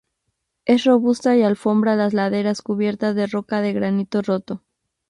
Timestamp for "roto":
4.23-4.63